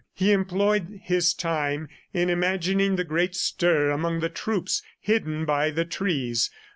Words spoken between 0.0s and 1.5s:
He employed his